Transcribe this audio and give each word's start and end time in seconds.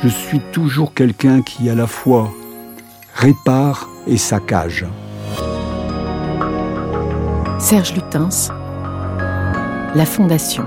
Je 0.00 0.08
suis 0.08 0.38
toujours 0.52 0.94
quelqu'un 0.94 1.42
qui 1.42 1.68
à 1.68 1.74
la 1.74 1.88
fois 1.88 2.30
répare 3.14 3.88
et 4.06 4.16
saccage. 4.16 4.86
Serge 7.58 7.94
Lutens, 7.94 8.52
La 9.96 10.04
Fondation. 10.06 10.64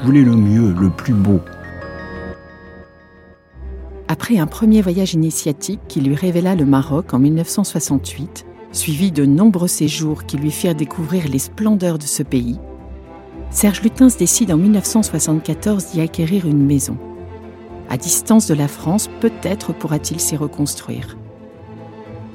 Je 0.00 0.06
voulais 0.06 0.22
le 0.22 0.34
mieux, 0.36 0.72
le 0.72 0.88
plus 0.88 1.12
beau. 1.12 1.40
Après 4.08 4.38
un 4.38 4.46
premier 4.46 4.80
voyage 4.80 5.12
initiatique 5.12 5.80
qui 5.86 6.00
lui 6.00 6.14
révéla 6.14 6.54
le 6.54 6.64
Maroc 6.64 7.12
en 7.12 7.18
1968, 7.18 8.46
suivi 8.72 9.12
de 9.12 9.26
nombreux 9.26 9.68
séjours 9.68 10.24
qui 10.24 10.38
lui 10.38 10.50
firent 10.50 10.74
découvrir 10.74 11.28
les 11.28 11.38
splendeurs 11.38 11.98
de 11.98 12.04
ce 12.04 12.22
pays, 12.22 12.58
Serge 13.50 13.82
Lutens 13.82 14.16
décide 14.18 14.50
en 14.50 14.56
1974 14.56 15.92
d'y 15.92 16.00
acquérir 16.00 16.46
une 16.46 16.64
maison. 16.64 16.96
À 17.90 17.96
distance 17.96 18.46
de 18.46 18.54
la 18.54 18.68
France, 18.68 19.08
peut-être 19.20 19.72
pourra-t-il 19.72 20.20
s'y 20.20 20.36
reconstruire. 20.36 21.16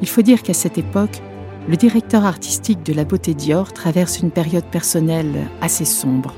Il 0.01 0.07
faut 0.07 0.23
dire 0.23 0.41
qu'à 0.41 0.53
cette 0.53 0.77
époque, 0.77 1.21
le 1.69 1.77
directeur 1.77 2.25
artistique 2.25 2.83
de 2.83 2.91
la 2.91 3.05
Beauté 3.05 3.33
Dior 3.33 3.71
traverse 3.71 4.19
une 4.19 4.31
période 4.31 4.65
personnelle 4.65 5.47
assez 5.61 5.85
sombre. 5.85 6.33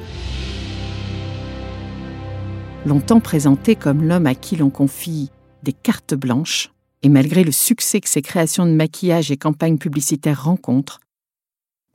Longtemps 2.86 3.22
présenté 3.22 3.76
comme 3.76 4.04
l'homme 4.04 4.28
à 4.28 4.36
qui 4.36 4.58
l'on 4.58 4.70
confie 4.70 5.32
des 5.64 5.74
cartes 5.74 6.14
blanches, 6.14 6.72
et 7.02 7.10
malgré 7.10 7.44
le 7.44 7.52
succès 7.52 8.02
que 8.02 8.10
ses 8.10 8.22
créations 8.22 8.66
de 8.66 8.72
maquillage 8.72 9.32
et 9.32 9.38
campagnes 9.38 9.78
publicitaires 9.78 10.44
rencontrent, 10.44 11.00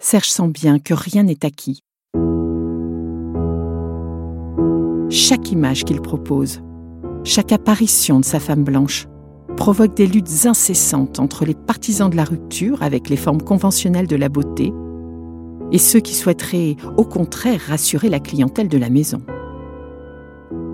Serge 0.00 0.28
sent 0.28 0.48
bien 0.48 0.78
que 0.78 0.94
rien 0.94 1.24
n'est 1.24 1.44
acquis. 1.44 1.82
Chaque 5.10 5.52
image 5.52 5.84
qu'il 5.84 6.00
propose, 6.00 6.62
chaque 7.24 7.52
apparition 7.52 8.20
de 8.20 8.24
sa 8.24 8.40
femme 8.40 8.64
blanche, 8.64 9.06
provoque 9.56 9.94
des 9.94 10.06
luttes 10.06 10.46
incessantes 10.46 11.20
entre 11.20 11.44
les 11.44 11.54
partisans 11.54 12.08
de 12.08 12.16
la 12.16 12.24
rupture 12.24 12.82
avec 12.82 13.08
les 13.08 13.16
formes 13.16 13.42
conventionnelles 13.42 14.06
de 14.06 14.16
la 14.16 14.28
beauté 14.28 14.72
et 15.72 15.78
ceux 15.78 16.00
qui 16.00 16.14
souhaiteraient 16.14 16.76
au 16.96 17.04
contraire 17.04 17.60
rassurer 17.68 18.08
la 18.08 18.20
clientèle 18.20 18.68
de 18.68 18.78
la 18.78 18.90
maison. 18.90 19.22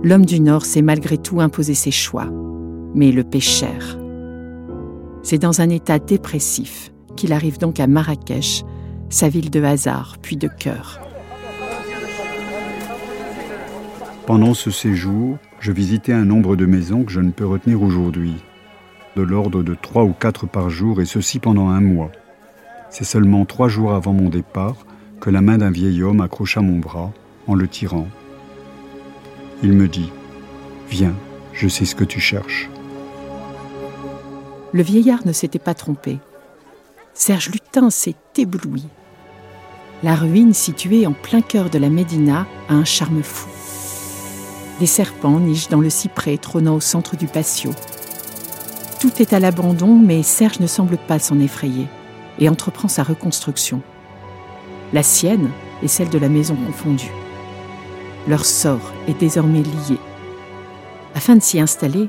L'homme 0.02 0.24
du 0.24 0.40
Nord 0.40 0.64
sait 0.64 0.82
malgré 0.82 1.18
tout 1.18 1.40
imposer 1.40 1.74
ses 1.74 1.90
choix, 1.90 2.28
mais 2.94 3.12
le 3.12 3.24
cher. 3.40 3.98
C'est 5.22 5.38
dans 5.38 5.60
un 5.60 5.68
état 5.68 5.98
dépressif 5.98 6.92
qu'il 7.16 7.32
arrive 7.32 7.58
donc 7.58 7.80
à 7.80 7.86
Marrakech, 7.86 8.62
sa 9.08 9.28
ville 9.28 9.50
de 9.50 9.62
hasard 9.62 10.16
puis 10.22 10.36
de 10.36 10.48
cœur. 10.48 11.05
Pendant 14.26 14.54
ce 14.54 14.72
séjour, 14.72 15.38
je 15.60 15.70
visitais 15.70 16.12
un 16.12 16.24
nombre 16.24 16.56
de 16.56 16.66
maisons 16.66 17.04
que 17.04 17.12
je 17.12 17.20
ne 17.20 17.30
peux 17.30 17.46
retenir 17.46 17.82
aujourd'hui 17.82 18.34
de 19.16 19.22
l'ordre 19.22 19.62
de 19.62 19.74
trois 19.74 20.04
ou 20.04 20.12
quatre 20.12 20.46
par 20.46 20.68
jour, 20.68 21.00
et 21.00 21.06
ceci 21.06 21.38
pendant 21.38 21.68
un 21.68 21.80
mois. 21.80 22.12
C'est 22.90 23.04
seulement 23.04 23.46
trois 23.46 23.68
jours 23.68 23.94
avant 23.94 24.12
mon 24.12 24.28
départ 24.28 24.76
que 25.20 25.30
la 25.30 25.40
main 25.40 25.58
d'un 25.58 25.70
vieil 25.70 26.02
homme 26.02 26.20
accrocha 26.20 26.60
mon 26.60 26.78
bras 26.78 27.12
en 27.46 27.54
le 27.54 27.66
tirant. 27.66 28.08
Il 29.62 29.72
me 29.72 29.88
dit 29.88 30.12
Viens, 30.90 31.14
je 31.52 31.66
sais 31.68 31.86
ce 31.86 31.94
que 31.94 32.04
tu 32.04 32.20
cherches. 32.20 32.68
Le 34.72 34.82
vieillard 34.82 35.26
ne 35.26 35.32
s'était 35.32 35.58
pas 35.58 35.74
trompé. 35.74 36.18
Serge 37.14 37.50
Lutin 37.50 37.88
s'est 37.88 38.16
ébloui. 38.36 38.86
La 40.02 40.14
ruine 40.14 40.52
située 40.52 41.06
en 41.06 41.12
plein 41.12 41.40
cœur 41.40 41.70
de 41.70 41.78
la 41.78 41.88
Médina 41.88 42.46
a 42.68 42.74
un 42.74 42.84
charme 42.84 43.22
fou. 43.22 43.55
Des 44.78 44.86
serpents 44.86 45.40
nichent 45.40 45.68
dans 45.68 45.80
le 45.80 45.88
cyprès 45.88 46.36
trônant 46.36 46.76
au 46.76 46.80
centre 46.80 47.16
du 47.16 47.26
patio. 47.26 47.70
Tout 49.00 49.22
est 49.22 49.32
à 49.32 49.40
l'abandon, 49.40 49.94
mais 49.94 50.22
Serge 50.22 50.60
ne 50.60 50.66
semble 50.66 50.98
pas 50.98 51.18
s'en 51.18 51.38
effrayer 51.40 51.86
et 52.38 52.48
entreprend 52.48 52.88
sa 52.88 53.02
reconstruction. 53.02 53.80
La 54.92 55.02
sienne 55.02 55.50
et 55.82 55.88
celle 55.88 56.10
de 56.10 56.18
la 56.18 56.28
maison 56.28 56.56
confondue. 56.66 57.12
Leur 58.28 58.44
sort 58.44 58.92
est 59.08 59.18
désormais 59.18 59.62
lié. 59.62 59.98
Afin 61.14 61.36
de 61.36 61.42
s'y 61.42 61.58
installer, 61.58 62.08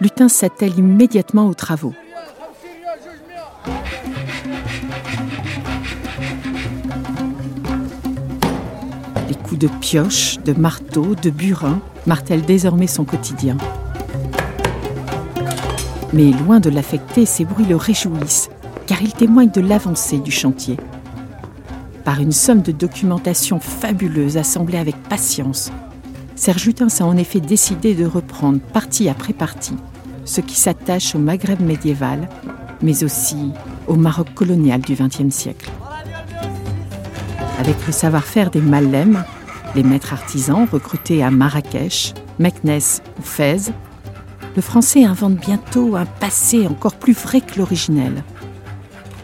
Lutin 0.00 0.28
s'attelle 0.28 0.78
immédiatement 0.78 1.46
aux 1.46 1.54
travaux. 1.54 1.94
De 9.62 9.68
pioche, 9.68 10.38
de 10.44 10.54
marteau, 10.54 11.14
de 11.14 11.30
burin 11.30 11.80
martèlent 12.04 12.44
désormais 12.44 12.88
son 12.88 13.04
quotidien. 13.04 13.56
Mais 16.12 16.32
loin 16.32 16.58
de 16.58 16.68
l'affecter, 16.68 17.26
ces 17.26 17.44
bruits 17.44 17.66
le 17.66 17.76
réjouissent, 17.76 18.50
car 18.88 19.00
ils 19.00 19.12
témoignent 19.12 19.52
de 19.52 19.60
l'avancée 19.60 20.18
du 20.18 20.32
chantier. 20.32 20.76
Par 22.04 22.20
une 22.20 22.32
somme 22.32 22.62
de 22.62 22.72
documentation 22.72 23.60
fabuleuse 23.60 24.36
assemblée 24.36 24.78
avec 24.78 25.00
patience, 25.04 25.70
Serge 26.34 26.66
Lutens 26.66 27.00
a 27.00 27.04
en 27.04 27.16
effet 27.16 27.38
décidé 27.38 27.94
de 27.94 28.04
reprendre 28.04 28.58
partie 28.58 29.08
après 29.08 29.32
partie 29.32 29.76
ce 30.24 30.40
qui 30.40 30.56
s'attache 30.56 31.14
au 31.14 31.18
Maghreb 31.18 31.60
médiéval, 31.60 32.28
mais 32.80 33.04
aussi 33.04 33.52
au 33.86 33.94
Maroc 33.94 34.34
colonial 34.34 34.80
du 34.80 34.94
XXe 34.94 35.32
siècle. 35.32 35.70
Avec 37.60 37.76
le 37.86 37.92
savoir-faire 37.92 38.50
des 38.50 38.60
Malem, 38.60 39.24
les 39.74 39.82
maîtres 39.82 40.12
artisans 40.12 40.66
recrutés 40.70 41.22
à 41.22 41.30
Marrakech, 41.30 42.14
Meknès 42.38 43.02
ou 43.18 43.22
Fès, 43.22 43.72
le 44.54 44.62
français 44.62 45.04
invente 45.04 45.36
bientôt 45.36 45.96
un 45.96 46.04
passé 46.04 46.66
encore 46.66 46.96
plus 46.96 47.14
vrai 47.14 47.40
que 47.40 47.58
l'originel. 47.58 48.22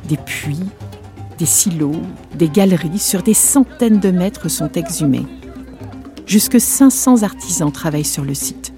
Des 0.08 0.16
puits, 0.16 0.64
des 1.38 1.46
silos, 1.46 2.00
des 2.34 2.48
galeries 2.48 2.98
sur 2.98 3.22
des 3.22 3.34
centaines 3.34 4.00
de 4.00 4.10
mètres 4.10 4.48
sont 4.48 4.72
exhumés. 4.72 5.26
Jusque 6.26 6.60
500 6.60 7.22
artisans 7.22 7.70
travaillent 7.70 8.04
sur 8.04 8.24
le 8.24 8.34
site. 8.34 8.72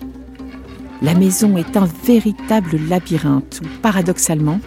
La 1.02 1.14
maison 1.14 1.56
est 1.56 1.76
un 1.76 1.88
véritable 2.04 2.78
labyrinthe 2.88 3.60
où, 3.64 3.80
paradoxalement, 3.80 4.60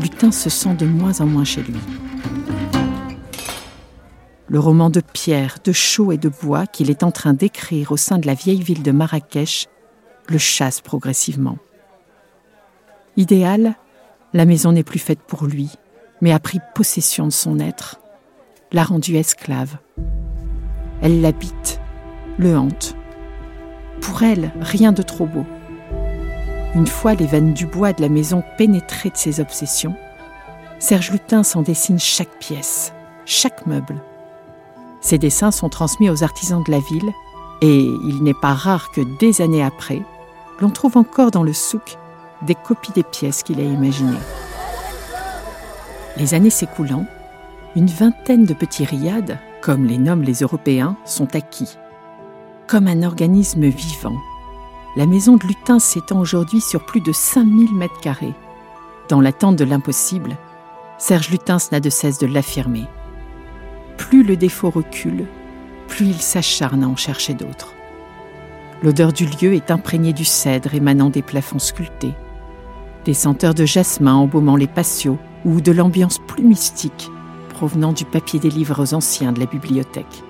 Lutin 0.00 0.32
se 0.32 0.50
sent 0.50 0.74
de 0.74 0.86
moins 0.86 1.20
en 1.20 1.26
moins 1.26 1.44
chez 1.44 1.62
lui. 1.62 1.76
Le 4.52 4.58
roman 4.58 4.90
de 4.90 5.00
pierre, 5.00 5.56
de 5.64 5.72
chaux 5.72 6.12
et 6.12 6.18
de 6.18 6.28
bois 6.28 6.66
qu'il 6.66 6.90
est 6.90 7.04
en 7.04 7.10
train 7.10 7.32
d'écrire 7.32 7.90
au 7.90 7.96
sein 7.96 8.18
de 8.18 8.26
la 8.26 8.34
vieille 8.34 8.62
ville 8.62 8.82
de 8.82 8.92
Marrakech 8.92 9.66
le 10.28 10.36
chasse 10.36 10.82
progressivement. 10.82 11.56
Idéal, 13.16 13.76
la 14.34 14.44
maison 14.44 14.72
n'est 14.72 14.82
plus 14.82 14.98
faite 14.98 15.22
pour 15.26 15.46
lui, 15.46 15.70
mais 16.20 16.32
a 16.32 16.38
pris 16.38 16.58
possession 16.74 17.24
de 17.24 17.32
son 17.32 17.58
être, 17.60 18.02
l'a 18.72 18.84
rendu 18.84 19.16
esclave. 19.16 19.78
Elle 21.00 21.22
l'habite, 21.22 21.80
le 22.36 22.54
hante. 22.54 22.94
Pour 24.02 24.22
elle, 24.22 24.52
rien 24.60 24.92
de 24.92 25.00
trop 25.00 25.24
beau. 25.24 25.46
Une 26.74 26.86
fois 26.86 27.14
les 27.14 27.26
veines 27.26 27.54
du 27.54 27.64
bois 27.64 27.94
de 27.94 28.02
la 28.02 28.10
maison 28.10 28.44
pénétrées 28.58 29.08
de 29.08 29.16
ses 29.16 29.40
obsessions, 29.40 29.96
Serge 30.78 31.10
Lutin 31.10 31.42
s'en 31.42 31.62
dessine 31.62 31.98
chaque 31.98 32.38
pièce, 32.38 32.92
chaque 33.24 33.66
meuble. 33.66 34.02
Ses 35.02 35.18
dessins 35.18 35.50
sont 35.50 35.68
transmis 35.68 36.08
aux 36.08 36.22
artisans 36.22 36.62
de 36.62 36.70
la 36.70 36.78
ville 36.78 37.12
et 37.60 37.82
il 37.84 38.22
n'est 38.22 38.34
pas 38.34 38.54
rare 38.54 38.90
que 38.92 39.00
des 39.00 39.42
années 39.42 39.62
après, 39.62 40.02
l'on 40.60 40.70
trouve 40.70 40.96
encore 40.96 41.30
dans 41.30 41.42
le 41.42 41.52
souk 41.52 41.98
des 42.42 42.54
copies 42.54 42.92
des 42.92 43.02
pièces 43.02 43.42
qu'il 43.42 43.60
a 43.60 43.64
imaginées. 43.64 44.16
Les 46.16 46.34
années 46.34 46.50
s'écoulant, 46.50 47.06
une 47.74 47.86
vingtaine 47.86 48.44
de 48.44 48.54
petits 48.54 48.84
riads, 48.84 49.38
comme 49.60 49.84
les 49.84 49.98
nomment 49.98 50.22
les 50.22 50.40
Européens, 50.40 50.96
sont 51.04 51.34
acquis. 51.34 51.76
Comme 52.66 52.86
un 52.86 53.02
organisme 53.02 53.66
vivant, 53.66 54.16
la 54.96 55.06
maison 55.06 55.36
de 55.36 55.46
Lutin 55.46 55.78
s'étend 55.78 56.20
aujourd'hui 56.20 56.60
sur 56.60 56.84
plus 56.84 57.00
de 57.00 57.12
5000 57.12 57.74
mètres 57.74 58.00
carrés. 58.00 58.34
Dans 59.08 59.20
l'attente 59.20 59.56
de 59.56 59.64
l'impossible, 59.64 60.36
Serge 60.98 61.30
Lutens 61.30 61.70
n'a 61.72 61.80
de 61.80 61.90
cesse 61.90 62.18
de 62.18 62.26
l'affirmer. 62.26 62.86
Plus 64.08 64.24
le 64.24 64.36
défaut 64.36 64.68
recule, 64.68 65.26
plus 65.86 66.06
il 66.06 66.20
s'acharne 66.20 66.82
à 66.82 66.88
en 66.88 66.96
chercher 66.96 67.34
d'autres. 67.34 67.72
L'odeur 68.82 69.12
du 69.12 69.26
lieu 69.26 69.54
est 69.54 69.70
imprégnée 69.70 70.12
du 70.12 70.24
cèdre 70.24 70.74
émanant 70.74 71.08
des 71.08 71.22
plafonds 71.22 71.60
sculptés, 71.60 72.12
des 73.04 73.14
senteurs 73.14 73.54
de 73.54 73.64
jasmin 73.64 74.14
embaumant 74.14 74.56
les 74.56 74.66
patios 74.66 75.18
ou 75.44 75.60
de 75.60 75.70
l'ambiance 75.70 76.18
plus 76.18 76.42
mystique 76.42 77.10
provenant 77.50 77.92
du 77.92 78.04
papier 78.04 78.40
des 78.40 78.50
livres 78.50 78.92
anciens 78.92 79.30
de 79.30 79.38
la 79.38 79.46
bibliothèque. 79.46 80.24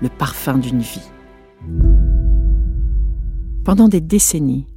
Le 0.00 0.08
parfum 0.08 0.56
d'une 0.56 0.80
vie. 0.80 1.10
Pendant 3.64 3.88
des 3.88 4.00
décennies, 4.00 4.68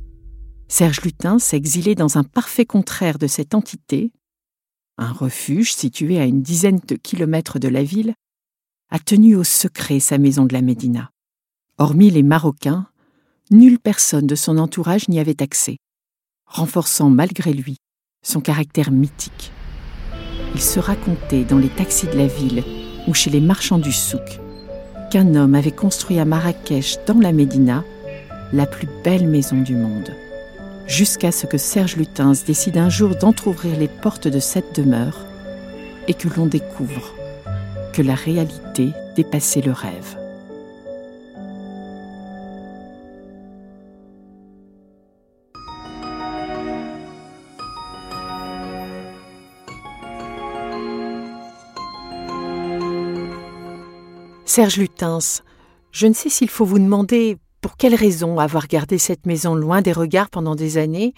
Serge 0.68 1.02
Lutin 1.02 1.38
s'est 1.38 1.56
exilé 1.56 1.94
dans 1.94 2.18
un 2.18 2.24
parfait 2.24 2.66
contraire 2.66 3.20
de 3.20 3.28
cette 3.28 3.54
entité, 3.54 4.12
un 5.02 5.12
refuge 5.12 5.74
situé 5.74 6.20
à 6.20 6.26
une 6.26 6.42
dizaine 6.42 6.80
de 6.88 6.96
kilomètres 6.96 7.60
de 7.60 7.68
la 7.68 7.84
ville, 7.84 8.14
a 8.92 9.00
tenu 9.00 9.36
au 9.36 9.44
secret 9.44 10.00
sa 10.00 10.18
maison 10.18 10.46
de 10.46 10.54
la 10.54 10.62
Médina. 10.62 11.10
Hormis 11.78 12.12
les 12.12 12.24
Marocains, 12.24 12.88
nulle 13.50 13.80
personne 13.80 14.28
de 14.28 14.36
son 14.36 14.58
entourage 14.58 15.10
n'y 15.10 15.20
avait 15.20 15.42
accès, 15.42 15.78
renforçant 16.46 17.10
malgré 17.10 17.52
lui 17.52 17.78
son 18.24 18.42
caractère 18.42 18.92
mythique. 18.92 19.52
Il 20.54 20.62
se 20.62 20.80
racontait 20.80 21.46
dans 21.46 21.58
les 21.58 21.70
taxis 21.70 22.08
de 22.08 22.18
la 22.18 22.28
ville 22.28 22.64
ou 23.08 23.14
chez 23.14 23.32
les 23.32 23.42
marchands 23.42 23.80
du 23.80 23.92
souk 23.92 24.40
qu'un 25.10 25.36
homme 25.36 25.56
avait 25.56 25.72
construit 25.72 26.20
à 26.20 26.26
Marrakech, 26.26 27.00
dans 27.06 27.20
la 27.20 27.34
Médina, 27.34 27.84
la 28.54 28.66
plus 28.66 28.88
belle 29.04 29.28
maison 29.28 29.62
du 29.62 29.76
monde. 29.76 30.12
Jusqu'à 30.92 31.32
ce 31.32 31.46
que 31.46 31.58
Serge 31.58 31.96
Lutens 31.96 32.44
décide 32.46 32.78
un 32.78 32.90
jour 32.90 33.16
d'entr'ouvrir 33.16 33.80
les 33.80 33.88
portes 33.88 34.28
de 34.28 34.40
cette 34.40 34.76
demeure 34.76 35.26
et 36.10 36.14
que 36.14 36.28
l'on 36.28 36.48
découvre 36.48 37.16
que 37.94 38.02
la 38.02 38.14
réalité 38.14 38.90
dépassait 39.16 39.62
le 39.62 39.72
rêve. 39.72 40.18
Serge 54.44 54.76
Lutens, 54.76 55.42
je 55.94 56.08
ne 56.08 56.14
sais 56.14 56.28
s'il 56.28 56.50
faut 56.50 56.66
vous 56.66 56.80
demander 56.80 57.38
pour 57.62 57.78
quelle 57.78 57.96
raison 57.96 58.40
avoir 58.40 58.68
gardé 58.68 58.98
cette 58.98 59.26
maison 59.26 59.56
loin 59.56 59.82
des 59.82 59.94
regards 59.94 60.30
pendant 60.30 60.56
des 60.56 60.78
années, 60.78 61.14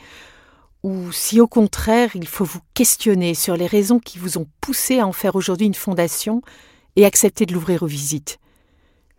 ou 0.84 1.12
si 1.14 1.40
au 1.40 1.48
contraire 1.48 2.12
il 2.16 2.28
faut 2.28 2.44
vous 2.44 2.60
questionner 2.74 3.34
sur 3.34 3.56
les 3.56 3.68
raisons 3.68 4.00
qui 4.00 4.20
vous 4.20 4.38
ont 4.38 4.48
poussé 4.60 5.00
à 5.00 5.08
en 5.08 5.14
faire 5.14 5.36
aujourd'hui 5.36 5.68
une 5.68 5.74
fondation 5.74 6.42
et 6.98 7.06
accepter 7.06 7.46
de 7.46 7.54
l'ouvrir 7.54 7.84
aux 7.84 7.88
visites? 7.88 8.40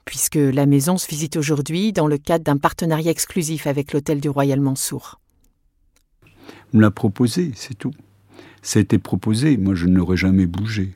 Puisque 0.05 0.37
la 0.37 0.67
maison 0.67 0.99
se 0.99 1.09
visite 1.09 1.37
aujourd'hui 1.37 1.94
dans 1.94 2.06
le 2.06 2.19
cadre 2.19 2.44
d'un 2.44 2.59
partenariat 2.59 3.11
exclusif 3.11 3.67
avec 3.67 3.94
l'hôtel 3.94 4.21
du 4.21 4.29
Royal 4.29 4.61
Mansour. 4.61 5.19
On 6.75 6.76
me 6.76 6.82
l'a 6.82 6.91
proposé, 6.91 7.53
c'est 7.55 7.79
tout. 7.79 7.94
Ça 8.61 8.79
a 8.79 8.82
été 8.82 8.99
proposé, 8.99 9.56
moi 9.56 9.75
je 9.75 9.87
n'aurais 9.87 10.19
jamais 10.19 10.47
bougé 10.47 10.94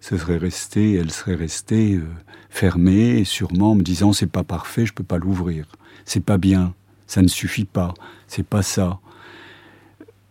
ce 0.00 0.16
serait 0.16 0.38
resté, 0.38 0.94
elle 0.94 1.10
serait 1.10 1.34
restée 1.34 1.94
euh, 1.94 2.06
fermée, 2.48 3.24
sûrement 3.24 3.74
me 3.74 3.82
disant 3.82 4.12
c'est 4.12 4.26
pas 4.26 4.44
parfait, 4.44 4.86
je 4.86 4.92
peux 4.92 5.04
pas 5.04 5.18
l'ouvrir, 5.18 5.66
c'est 6.04 6.24
pas 6.24 6.38
bien, 6.38 6.74
ça 7.06 7.22
ne 7.22 7.28
suffit 7.28 7.64
pas, 7.66 7.94
c'est 8.26 8.46
pas 8.46 8.62
ça. 8.62 8.98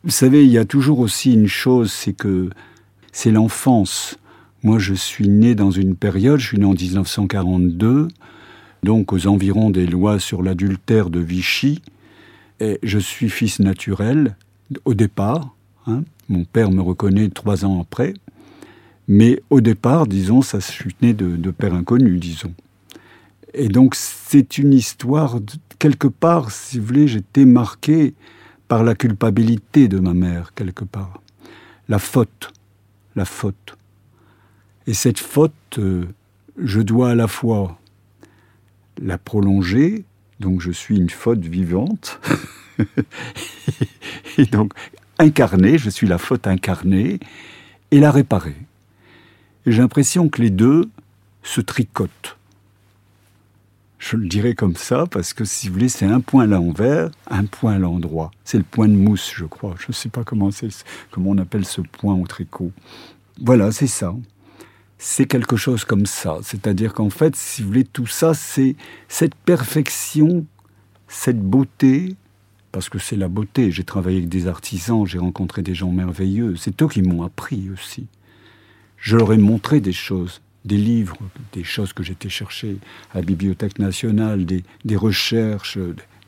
Vous 0.03 0.11
savez, 0.11 0.45
il 0.45 0.51
y 0.51 0.57
a 0.57 0.65
toujours 0.65 0.99
aussi 0.99 1.33
une 1.33 1.47
chose, 1.47 1.91
c'est 1.91 2.13
que 2.13 2.49
c'est 3.11 3.31
l'enfance. 3.31 4.17
Moi, 4.63 4.79
je 4.79 4.93
suis 4.93 5.27
né 5.27 5.55
dans 5.55 5.71
une 5.71 5.95
période, 5.95 6.39
je 6.39 6.47
suis 6.47 6.57
né 6.57 6.65
en 6.65 6.73
1942, 6.73 8.07
donc 8.83 9.13
aux 9.13 9.27
environs 9.27 9.69
des 9.69 9.85
lois 9.85 10.19
sur 10.19 10.41
l'adultère 10.41 11.09
de 11.09 11.19
Vichy, 11.19 11.81
et 12.59 12.79
je 12.81 12.99
suis 12.99 13.29
fils 13.29 13.59
naturel 13.59 14.35
au 14.85 14.93
départ. 14.93 15.55
Hein. 15.85 16.03
Mon 16.27 16.43
père 16.43 16.71
me 16.71 16.81
reconnaît 16.81 17.29
trois 17.29 17.65
ans 17.65 17.81
après. 17.81 18.13
Mais 19.09 19.41
au 19.49 19.59
départ, 19.59 20.05
disons, 20.05 20.43
ça 20.43 20.61
se 20.61 20.83
de, 21.01 21.35
de 21.35 21.51
père 21.51 21.73
inconnu, 21.73 22.19
disons. 22.19 22.53
Et 23.55 23.67
donc, 23.67 23.95
c'est 23.95 24.59
une 24.59 24.71
histoire, 24.71 25.39
quelque 25.79 26.07
part, 26.07 26.51
si 26.51 26.77
vous 26.77 26.85
voulez, 26.85 27.07
j'étais 27.07 27.45
marqué 27.45 28.13
par 28.67 28.83
la 28.83 28.93
culpabilité 28.93 29.87
de 29.87 29.97
ma 29.97 30.13
mère, 30.13 30.53
quelque 30.53 30.83
part. 30.83 31.23
La 31.87 31.97
faute, 31.97 32.53
la 33.15 33.25
faute. 33.25 33.77
Et 34.85 34.93
cette 34.93 35.17
faute, 35.17 35.53
euh, 35.79 36.05
je 36.63 36.79
dois 36.79 37.09
à 37.09 37.15
la 37.15 37.27
fois 37.27 37.79
la 39.01 39.17
prolonger, 39.17 40.03
donc 40.39 40.61
je 40.61 40.69
suis 40.69 40.97
une 40.97 41.09
faute 41.09 41.43
vivante, 41.43 42.19
et 44.37 44.45
donc 44.45 44.73
incarnée, 45.17 45.79
je 45.79 45.89
suis 45.89 46.05
la 46.05 46.19
faute 46.19 46.45
incarnée, 46.45 47.19
et 47.89 47.99
la 47.99 48.11
réparer 48.11 48.68
j'ai 49.65 49.81
l'impression 49.81 50.29
que 50.29 50.41
les 50.41 50.49
deux 50.49 50.89
se 51.43 51.61
tricotent. 51.61 52.37
Je 53.97 54.15
le 54.15 54.27
dirais 54.27 54.55
comme 54.55 54.77
ça 54.77 55.05
parce 55.11 55.33
que 55.33 55.43
si 55.43 55.67
vous 55.67 55.73
voulez, 55.73 55.89
c'est 55.89 56.05
un 56.05 56.21
point 56.21 56.43
à 56.45 56.47
l'envers, 56.47 57.11
un 57.29 57.45
point 57.45 57.73
à 57.73 57.79
l'endroit. 57.79 58.31
C'est 58.45 58.57
le 58.57 58.63
point 58.63 58.87
de 58.87 58.95
mousse, 58.95 59.33
je 59.35 59.45
crois. 59.45 59.75
Je 59.77 59.87
ne 59.89 59.93
sais 59.93 60.07
pas 60.07 60.23
comment, 60.23 60.49
comment 61.11 61.31
on 61.31 61.37
appelle 61.37 61.65
ce 61.65 61.81
point 61.81 62.15
au 62.15 62.25
tricot. 62.25 62.71
Voilà, 63.41 63.71
c'est 63.71 63.87
ça. 63.87 64.15
C'est 64.97 65.25
quelque 65.25 65.57
chose 65.57 65.83
comme 65.83 66.05
ça. 66.05 66.37
C'est-à-dire 66.43 66.93
qu'en 66.93 67.09
fait, 67.09 67.35
si 67.35 67.61
vous 67.61 67.67
voulez, 67.69 67.83
tout 67.83 68.07
ça, 68.07 68.33
c'est 68.33 68.77
cette 69.09 69.35
perfection, 69.35 70.45
cette 71.09 71.41
beauté, 71.41 72.15
parce 72.71 72.87
que 72.87 72.99
c'est 72.99 73.17
la 73.17 73.27
beauté. 73.27 73.71
J'ai 73.71 73.83
travaillé 73.83 74.17
avec 74.17 74.29
des 74.29 74.47
artisans, 74.47 75.05
j'ai 75.05 75.19
rencontré 75.19 75.61
des 75.61 75.75
gens 75.75 75.91
merveilleux. 75.91 76.55
C'est 76.55 76.81
eux 76.81 76.87
qui 76.87 77.01
m'ont 77.01 77.23
appris 77.23 77.69
aussi 77.69 78.07
je 78.99 79.17
leur 79.17 79.33
ai 79.33 79.37
montré 79.37 79.79
des 79.79 79.93
choses, 79.93 80.41
des 80.65 80.77
livres, 80.77 81.17
des 81.53 81.63
choses 81.63 81.93
que 81.93 82.03
j'étais 82.03 82.29
chercher 82.29 82.77
à 83.13 83.17
la 83.17 83.21
Bibliothèque 83.21 83.79
nationale, 83.79 84.45
des, 84.45 84.63
des, 84.85 84.95
recherches, 84.95 85.77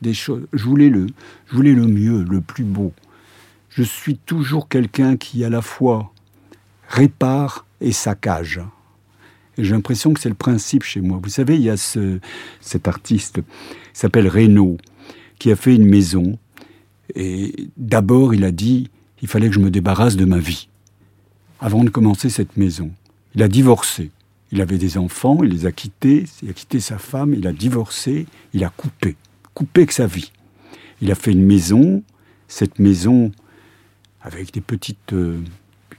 des 0.00 0.14
choses. 0.14 0.46
Je 0.52 0.64
voulais, 0.64 0.88
le, 0.88 1.06
je 1.46 1.54
voulais 1.54 1.74
le 1.74 1.86
mieux, 1.86 2.24
le 2.24 2.40
plus 2.40 2.64
beau. 2.64 2.92
Je 3.68 3.82
suis 3.82 4.16
toujours 4.16 4.68
quelqu'un 4.68 5.16
qui, 5.16 5.44
à 5.44 5.50
la 5.50 5.62
fois, 5.62 6.12
répare 6.88 7.66
et 7.80 7.92
saccage. 7.92 8.60
Et 9.58 9.64
j'ai 9.64 9.74
l'impression 9.74 10.12
que 10.14 10.20
c'est 10.20 10.28
le 10.28 10.34
principe 10.34 10.82
chez 10.82 11.00
moi. 11.00 11.20
Vous 11.22 11.28
savez, 11.28 11.56
il 11.56 11.62
y 11.62 11.70
a 11.70 11.76
ce, 11.76 12.18
cet 12.60 12.88
artiste 12.88 13.36
qui 13.36 14.00
s'appelle 14.00 14.28
Reynaud, 14.28 14.78
qui 15.38 15.52
a 15.52 15.56
fait 15.56 15.74
une 15.74 15.86
maison. 15.86 16.38
Et 17.14 17.68
d'abord, 17.76 18.34
il 18.34 18.44
a 18.44 18.50
dit, 18.50 18.88
il 19.20 19.28
fallait 19.28 19.48
que 19.48 19.54
je 19.54 19.60
me 19.60 19.70
débarrasse 19.70 20.16
de 20.16 20.24
ma 20.24 20.38
vie 20.38 20.68
avant 21.62 21.84
de 21.84 21.90
commencer 21.90 22.28
cette 22.28 22.56
maison. 22.56 22.90
Il 23.36 23.42
a 23.42 23.48
divorcé. 23.48 24.10
Il 24.50 24.60
avait 24.60 24.78
des 24.78 24.98
enfants, 24.98 25.42
il 25.42 25.50
les 25.50 25.64
a 25.64 25.72
quittés, 25.72 26.24
il 26.42 26.50
a 26.50 26.52
quitté 26.52 26.80
sa 26.80 26.98
femme, 26.98 27.32
il 27.32 27.46
a 27.46 27.52
divorcé, 27.52 28.26
il 28.52 28.64
a 28.64 28.68
coupé, 28.68 29.16
coupé 29.54 29.86
que 29.86 29.94
sa 29.94 30.06
vie. 30.06 30.32
Il 31.00 31.10
a 31.10 31.14
fait 31.14 31.30
une 31.30 31.46
maison, 31.46 32.02
cette 32.48 32.80
maison 32.80 33.30
avec 34.20 34.52
des 34.52 34.60
petites 34.60 35.12
euh, 35.12 35.40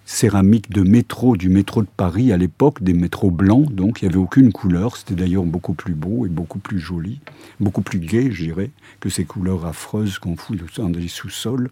céramiques 0.06 0.70
de 0.70 0.82
métro, 0.82 1.38
du 1.38 1.48
métro 1.48 1.82
de 1.82 1.88
Paris 1.88 2.34
à 2.34 2.38
l'époque, 2.38 2.84
des 2.84 2.94
métros 2.94 3.32
blancs, 3.32 3.74
donc 3.74 4.02
il 4.02 4.06
n'y 4.06 4.14
avait 4.14 4.22
aucune 4.22 4.52
couleur, 4.52 4.98
c'était 4.98 5.16
d'ailleurs 5.16 5.46
beaucoup 5.46 5.74
plus 5.74 5.96
beau 5.96 6.26
et 6.26 6.30
beaucoup 6.30 6.60
plus 6.60 6.80
joli, 6.80 7.22
beaucoup 7.60 7.82
plus 7.82 8.00
gai, 8.00 8.32
je 8.32 8.44
dirais, 8.44 8.70
que 9.00 9.10
ces 9.10 9.24
couleurs 9.24 9.66
affreuses 9.66 10.20
qu'on 10.20 10.36
fout 10.36 10.60
dans 10.78 10.90
les 10.90 11.08
sous-sols. 11.08 11.72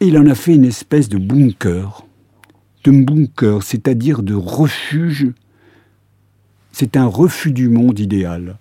Et 0.00 0.08
il 0.08 0.18
en 0.18 0.26
a 0.26 0.34
fait 0.34 0.54
une 0.54 0.66
espèce 0.66 1.08
de 1.08 1.18
bunker, 1.18 2.04
de 2.84 2.90
bunker, 2.90 3.62
c'est-à-dire 3.62 4.22
de 4.22 4.34
refuge. 4.34 5.28
C'est 6.72 6.96
un 6.96 7.06
refus 7.06 7.52
du 7.52 7.68
monde 7.68 7.98
idéal, 7.98 8.58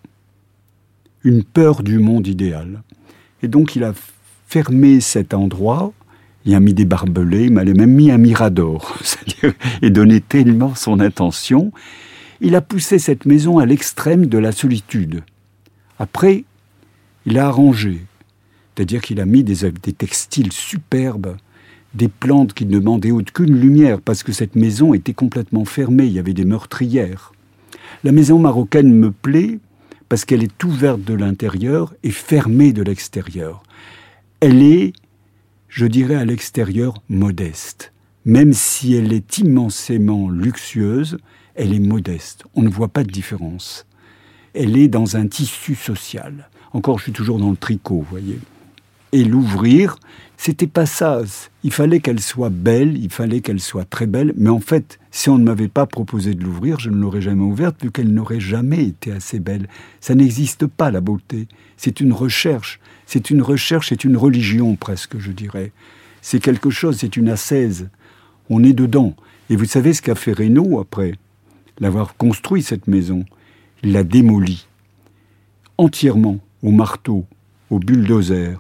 une 1.24 1.44
peur 1.44 1.84
du 1.84 2.00
monde 2.00 2.28
idéal. 2.28 2.84
Et 3.42 3.48
donc 3.48 3.76
il 3.76 3.84
a 3.84 3.94
fermé 4.48 5.02
cet 5.02 5.34
endroit, 5.34 5.94
il 6.46 6.56
a 6.56 6.60
mis 6.60 6.74
des 6.74 6.86
barbelés, 6.86 7.46
il 7.46 7.54
m'a 7.54 7.66
même 7.66 7.94
mis 7.94 8.12
un 8.12 8.18
mirador, 8.18 8.98
et 9.82 9.90
donné 9.90 10.22
tellement 10.22 10.76
son 10.76 11.00
intention. 11.00 11.72
Il 12.40 12.56
a 12.56 12.62
poussé 12.62 13.00
cette 13.00 13.26
maison 13.26 13.58
à 13.58 13.66
l'extrême 13.66 14.26
de 14.28 14.38
la 14.38 14.52
solitude. 14.52 15.24
Après, 16.00 16.44
il 17.26 17.40
a 17.40 17.48
arrangé, 17.48 18.06
c'est-à-dire 18.76 19.02
qu'il 19.02 19.20
a 19.22 19.26
mis 19.26 19.44
des 19.44 19.72
textiles 19.94 20.52
superbes, 20.52 21.38
des 21.94 22.08
plantes 22.08 22.54
qui 22.54 22.66
ne 22.66 22.72
demandaient 22.72 23.12
aucune 23.12 23.56
lumière 23.60 24.02
parce 24.02 24.24
que 24.24 24.32
cette 24.32 24.56
maison 24.56 24.94
était 24.94 25.14
complètement 25.14 25.66
fermée, 25.66 26.06
il 26.06 26.14
y 26.14 26.20
avait 26.20 26.34
des 26.34 26.46
meurtrières. 26.46 27.34
La 28.04 28.12
maison 28.12 28.40
marocaine 28.40 28.94
me 28.94 29.12
plaît 29.12 29.60
parce 30.10 30.26
qu'elle 30.26 30.44
est 30.44 30.64
ouverte 30.64 31.04
de 31.04 31.14
l'intérieur 31.14 31.94
et 32.04 32.12
fermée 32.12 32.74
de 32.74 32.84
l'extérieur. 32.84 33.64
Elle 34.40 34.62
est, 34.62 34.94
je 35.70 35.86
dirais 35.86 36.16
à 36.16 36.26
l'extérieur, 36.26 37.02
modeste. 37.10 37.94
Même 38.26 38.54
si 38.54 38.94
elle 38.94 39.14
est 39.14 39.38
immensément 39.38 40.30
luxueuse, 40.30 41.18
elle 41.56 41.74
est 41.74 41.80
modeste. 41.80 42.44
On 42.56 42.62
ne 42.62 42.70
voit 42.70 42.88
pas 42.88 43.04
de 43.04 43.12
différence. 43.12 43.86
Elle 44.54 44.78
est 44.78 44.88
dans 44.88 45.18
un 45.18 45.28
tissu 45.28 45.76
social. 45.76 46.50
Encore, 46.74 46.98
je 46.98 47.04
suis 47.04 47.12
toujours 47.12 47.40
dans 47.40 47.52
le 47.52 47.58
tricot, 47.58 47.98
vous 47.98 48.08
voyez. 48.10 48.40
Et 49.14 49.24
l'ouvrir, 49.24 49.96
c'était 50.38 50.68
pas 50.68 50.88
ça. 50.88 51.22
Il 51.64 51.72
fallait 51.72 52.00
qu'elle 52.00 52.20
soit 52.20 52.50
belle, 52.50 52.98
il 52.98 53.12
fallait 53.12 53.42
qu'elle 53.42 53.60
soit 53.60 53.86
très 53.86 54.08
belle. 54.08 54.34
Mais 54.36 54.50
en 54.50 54.60
fait, 54.60 55.00
si 55.12 55.30
on 55.30 55.38
ne 55.38 55.44
m'avait 55.44 55.68
pas 55.68 55.86
proposé 55.86 56.34
de 56.34 56.44
l'ouvrir, 56.44 56.80
je 56.80 56.90
ne 56.90 56.96
l'aurais 56.96 57.22
jamais 57.22 57.44
ouverte, 57.44 57.84
vu 57.84 57.92
qu'elle 57.92 58.12
n'aurait 58.12 58.40
jamais 58.40 58.84
été 58.84 59.12
assez 59.12 59.40
belle. 59.40 59.70
Ça 60.02 60.16
n'existe 60.16 60.66
pas, 60.66 60.90
la 60.90 61.00
beauté. 61.00 61.48
C'est 61.78 62.00
une 62.00 62.12
recherche. 62.12 62.80
C'est 63.06 63.30
une 63.30 63.44
recherche, 63.44 63.90
c'est 63.90 64.04
une 64.04 64.18
religion 64.18 64.76
presque, 64.76 65.20
je 65.20 65.32
dirais. 65.32 65.72
C'est 66.24 66.40
quelque 66.40 66.72
chose, 66.72 66.98
c'est 66.98 67.16
une 67.16 67.30
ascèse. 67.30 67.90
On 68.50 68.64
est 68.64 68.74
dedans. 68.74 69.16
Et 69.52 69.56
vous 69.56 69.66
savez 69.66 69.94
ce 69.94 70.02
qu'a 70.02 70.16
fait 70.16 70.34
Reynaud 70.34 70.80
après 70.80 71.14
L'avoir 71.80 72.18
construit, 72.18 72.64
cette 72.64 72.88
maison? 72.88 73.26
Il 73.84 73.92
l'a 73.92 74.04
démolie. 74.04 74.68
Entièrement. 75.78 76.40
au 76.64 76.72
marteau, 76.72 77.26
au 77.70 77.78
bulldozer. 77.78 78.58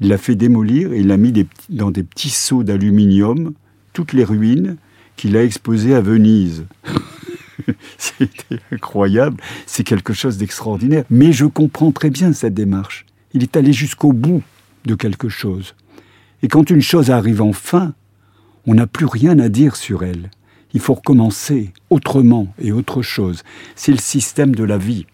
Il 0.00 0.08
l'a 0.08 0.18
fait 0.18 0.34
démolir 0.34 0.92
et 0.92 1.00
il 1.00 1.06
l'a 1.06 1.16
mis 1.16 1.32
dans 1.68 1.90
des 1.90 2.02
petits 2.02 2.30
seaux 2.30 2.62
d'aluminium, 2.62 3.52
toutes 3.92 4.12
les 4.12 4.24
ruines 4.24 4.76
qu'il 5.16 5.36
a 5.36 5.44
exposées 5.44 5.94
à 5.94 6.00
Venise. 6.00 6.66
C'était 7.98 8.60
incroyable, 8.70 9.42
c'est 9.64 9.84
quelque 9.84 10.12
chose 10.12 10.36
d'extraordinaire. 10.36 11.04
Mais 11.10 11.32
je 11.32 11.46
comprends 11.46 11.92
très 11.92 12.10
bien 12.10 12.32
cette 12.32 12.54
démarche. 12.54 13.06
Il 13.32 13.42
est 13.42 13.56
allé 13.56 13.72
jusqu'au 13.72 14.12
bout 14.12 14.42
de 14.84 14.94
quelque 14.94 15.28
chose. 15.28 15.74
Et 16.42 16.48
quand 16.48 16.70
une 16.70 16.82
chose 16.82 17.10
arrive 17.10 17.42
enfin, 17.42 17.94
on 18.66 18.74
n'a 18.74 18.86
plus 18.86 19.06
rien 19.06 19.38
à 19.38 19.48
dire 19.48 19.76
sur 19.76 20.02
elle. 20.04 20.30
Il 20.74 20.80
faut 20.80 20.94
recommencer 20.94 21.72
autrement 21.90 22.52
et 22.58 22.72
autre 22.72 23.02
chose. 23.02 23.42
C'est 23.74 23.92
le 23.92 23.98
système 23.98 24.54
de 24.54 24.64
la 24.64 24.76
vie, 24.76 25.06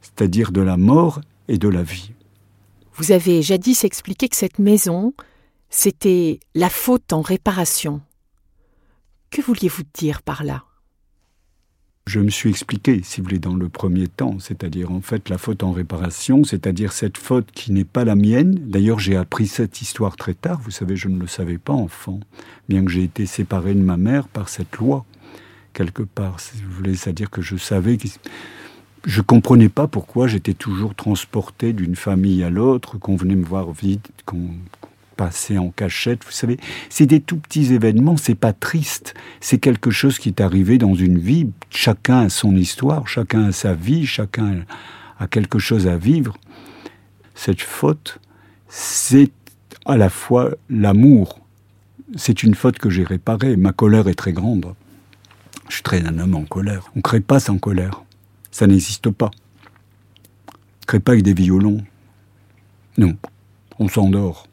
c'est-à-dire 0.00 0.50
de 0.50 0.60
la 0.60 0.76
mort 0.76 1.20
et 1.48 1.58
de 1.58 1.68
la 1.68 1.82
vie. 1.82 2.10
Vous 2.96 3.10
avez 3.10 3.42
jadis 3.42 3.82
expliqué 3.82 4.28
que 4.28 4.36
cette 4.36 4.60
maison, 4.60 5.14
c'était 5.68 6.38
la 6.54 6.70
faute 6.70 7.12
en 7.12 7.22
réparation. 7.22 8.00
Que 9.30 9.42
vouliez-vous 9.42 9.82
dire 9.94 10.22
par 10.22 10.44
là? 10.44 10.62
Je 12.06 12.20
me 12.20 12.30
suis 12.30 12.50
expliqué, 12.50 13.00
si 13.02 13.20
vous 13.20 13.24
voulez, 13.24 13.40
dans 13.40 13.56
le 13.56 13.68
premier 13.68 14.06
temps, 14.06 14.38
c'est-à-dire 14.38 14.92
en 14.92 15.00
fait 15.00 15.28
la 15.28 15.38
faute 15.38 15.64
en 15.64 15.72
réparation, 15.72 16.44
c'est-à-dire 16.44 16.92
cette 16.92 17.16
faute 17.16 17.50
qui 17.50 17.72
n'est 17.72 17.82
pas 17.82 18.04
la 18.04 18.14
mienne. 18.14 18.54
D'ailleurs, 18.54 19.00
j'ai 19.00 19.16
appris 19.16 19.48
cette 19.48 19.82
histoire 19.82 20.14
très 20.14 20.34
tard, 20.34 20.60
vous 20.60 20.70
savez, 20.70 20.94
je 20.94 21.08
ne 21.08 21.18
le 21.18 21.26
savais 21.26 21.58
pas 21.58 21.72
enfant, 21.72 22.20
bien 22.68 22.84
que 22.84 22.90
j'ai 22.92 23.02
été 23.02 23.26
séparé 23.26 23.74
de 23.74 23.80
ma 23.80 23.96
mère 23.96 24.28
par 24.28 24.50
cette 24.50 24.76
loi, 24.76 25.04
quelque 25.72 26.02
part, 26.02 26.38
si 26.38 26.62
vous 26.62 26.70
voulez, 26.70 26.94
c'est-à-dire 26.94 27.30
que 27.30 27.42
je 27.42 27.56
savais 27.56 27.96
je 29.04 29.20
comprenais 29.20 29.68
pas 29.68 29.86
pourquoi 29.86 30.26
j'étais 30.26 30.54
toujours 30.54 30.94
transporté 30.94 31.72
d'une 31.72 31.96
famille 31.96 32.42
à 32.42 32.50
l'autre, 32.50 32.98
qu'on 32.98 33.16
venait 33.16 33.36
me 33.36 33.44
voir 33.44 33.72
vite, 33.72 34.10
qu'on 34.24 34.50
passer 35.14 35.58
en 35.58 35.70
cachette, 35.70 36.24
vous 36.24 36.32
savez, 36.32 36.58
c'est 36.90 37.06
des 37.06 37.20
tout 37.20 37.36
petits 37.36 37.72
événements, 37.72 38.16
c'est 38.16 38.34
pas 38.34 38.52
triste, 38.52 39.14
c'est 39.40 39.58
quelque 39.58 39.90
chose 39.90 40.18
qui 40.18 40.28
est 40.28 40.40
arrivé 40.40 40.76
dans 40.76 40.94
une 40.94 41.18
vie, 41.18 41.50
chacun 41.70 42.22
a 42.22 42.28
son 42.28 42.56
histoire, 42.56 43.06
chacun 43.06 43.44
a 43.44 43.52
sa 43.52 43.74
vie, 43.74 44.06
chacun 44.06 44.64
a 45.18 45.26
quelque 45.26 45.58
chose 45.58 45.86
à 45.86 45.96
vivre. 45.96 46.36
Cette 47.34 47.62
faute, 47.62 48.18
c'est 48.68 49.30
à 49.86 49.96
la 49.96 50.10
fois 50.10 50.50
l'amour, 50.68 51.40
c'est 52.16 52.42
une 52.42 52.54
faute 52.54 52.78
que 52.78 52.90
j'ai 52.90 53.04
réparée, 53.04 53.56
ma 53.56 53.72
colère 53.72 54.08
est 54.08 54.14
très 54.14 54.32
grande. 54.32 54.74
Je 55.68 55.82
très 55.82 56.04
un 56.04 56.18
homme 56.18 56.34
en 56.34 56.44
colère. 56.44 56.90
On 56.94 56.98
ne 56.98 57.02
crée 57.02 57.20
pas 57.20 57.40
sans 57.40 57.58
colère. 57.58 58.03
Ça 58.54 58.68
n'existe 58.68 59.10
pas. 59.10 59.32
Crée 60.86 61.22
des 61.22 61.34
violons. 61.34 61.82
Non, 62.96 63.16
on 63.80 63.88
s'endort. 63.88 64.46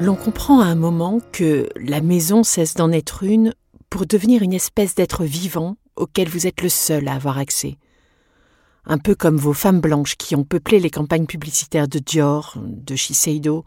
L'on 0.00 0.14
comprend 0.14 0.60
à 0.60 0.66
un 0.66 0.76
moment 0.76 1.18
que 1.32 1.68
la 1.74 2.00
maison 2.00 2.44
cesse 2.44 2.74
d'en 2.74 2.92
être 2.92 3.24
une 3.24 3.52
pour 3.90 4.06
devenir 4.06 4.42
une 4.42 4.52
espèce 4.52 4.94
d'être 4.94 5.24
vivant 5.24 5.76
auquel 5.96 6.28
vous 6.28 6.46
êtes 6.46 6.62
le 6.62 6.68
seul 6.68 7.08
à 7.08 7.14
avoir 7.14 7.38
accès. 7.38 7.78
Un 8.86 8.98
peu 8.98 9.16
comme 9.16 9.38
vos 9.38 9.54
femmes 9.54 9.80
blanches 9.80 10.14
qui 10.14 10.36
ont 10.36 10.44
peuplé 10.44 10.78
les 10.78 10.90
campagnes 10.90 11.26
publicitaires 11.26 11.88
de 11.88 11.98
Dior, 11.98 12.54
de 12.64 12.94
Shiseido. 12.94 13.64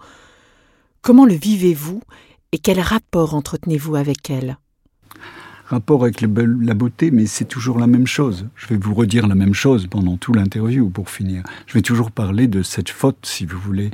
Comment 1.01 1.25
le 1.25 1.35
vivez-vous 1.35 1.99
et 2.53 2.59
quel 2.59 2.79
rapport 2.79 3.35
entretenez-vous 3.35 3.97
avec 3.97 4.29
elles? 4.29 4.57
Rapport 5.65 6.03
avec 6.03 6.21
la 6.21 6.73
beauté, 6.73 7.11
mais 7.11 7.25
c'est 7.25 7.45
toujours 7.45 7.79
la 7.79 7.87
même 7.87 8.07
chose. 8.07 8.47
Je 8.55 8.67
vais 8.67 8.77
vous 8.77 8.93
redire 8.93 9.27
la 9.27 9.35
même 9.35 9.53
chose 9.53 9.87
pendant 9.87 10.17
tout 10.17 10.33
l'interview 10.33 10.89
pour 10.89 11.09
finir. 11.09 11.43
Je 11.65 11.73
vais 11.73 11.81
toujours 11.81 12.11
parler 12.11 12.47
de 12.47 12.61
cette 12.61 12.89
faute, 12.89 13.25
si 13.25 13.45
vous 13.45 13.59
voulez. 13.59 13.91